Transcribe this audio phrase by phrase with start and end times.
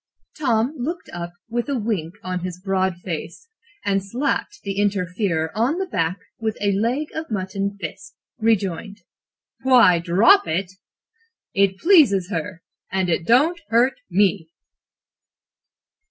[0.35, 3.47] "Tom looked up with a wink on his broad face,
[3.85, 9.01] and, slapping the interferer on the back with a leg of mutton fist, rejoined:
[9.61, 10.71] "'Why, drop it!
[11.53, 14.49] It pleases her and it don't hurt me!'"